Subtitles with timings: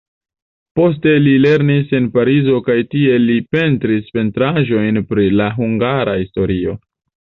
[0.79, 6.81] Poste li lernis en Parizo kaj tie li pentris pentraĵojn pri la hungara historio.